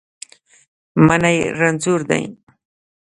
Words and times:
منی 1.07 1.37
رنځور 1.59 2.01
دی 2.09 2.23